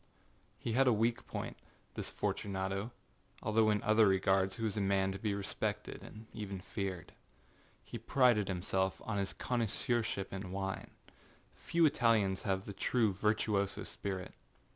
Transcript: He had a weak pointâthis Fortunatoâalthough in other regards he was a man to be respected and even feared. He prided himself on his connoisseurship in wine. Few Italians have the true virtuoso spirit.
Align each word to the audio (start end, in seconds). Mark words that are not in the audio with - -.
He 0.57 0.71
had 0.73 0.87
a 0.87 0.91
weak 0.93 1.27
pointâthis 1.27 1.31
Fortunatoâalthough 2.11 3.71
in 3.71 3.83
other 3.83 4.07
regards 4.07 4.57
he 4.57 4.63
was 4.63 4.75
a 4.75 4.81
man 4.81 5.11
to 5.11 5.19
be 5.19 5.35
respected 5.35 6.01
and 6.01 6.25
even 6.33 6.59
feared. 6.59 7.13
He 7.85 7.99
prided 7.99 8.47
himself 8.47 8.99
on 9.05 9.19
his 9.19 9.31
connoisseurship 9.31 10.33
in 10.33 10.51
wine. 10.51 10.89
Few 11.53 11.85
Italians 11.85 12.41
have 12.41 12.65
the 12.65 12.73
true 12.73 13.13
virtuoso 13.13 13.83
spirit. 13.83 14.33